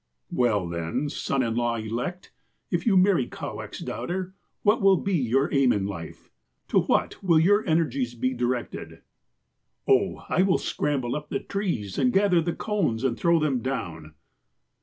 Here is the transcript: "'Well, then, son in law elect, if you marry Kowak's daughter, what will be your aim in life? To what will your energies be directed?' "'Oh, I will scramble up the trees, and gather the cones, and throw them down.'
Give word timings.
"'Well, 0.31 0.67
then, 0.67 1.09
son 1.09 1.43
in 1.43 1.53
law 1.55 1.75
elect, 1.75 2.31
if 2.71 2.87
you 2.87 2.97
marry 2.97 3.27
Kowak's 3.27 3.81
daughter, 3.81 4.33
what 4.63 4.81
will 4.81 4.97
be 4.97 5.13
your 5.13 5.53
aim 5.53 5.71
in 5.71 5.85
life? 5.85 6.31
To 6.69 6.79
what 6.79 7.21
will 7.23 7.39
your 7.39 7.63
energies 7.67 8.15
be 8.15 8.33
directed?' 8.33 9.03
"'Oh, 9.87 10.23
I 10.27 10.41
will 10.41 10.57
scramble 10.57 11.15
up 11.15 11.29
the 11.29 11.39
trees, 11.39 11.99
and 11.99 12.11
gather 12.11 12.41
the 12.41 12.55
cones, 12.55 13.03
and 13.03 13.15
throw 13.15 13.37
them 13.37 13.59
down.' 13.59 14.15